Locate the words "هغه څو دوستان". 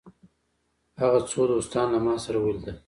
1.01-1.87